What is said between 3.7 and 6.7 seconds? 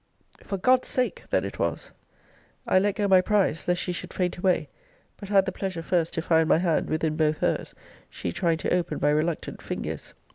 she should faint away: but had the pleasure first to find my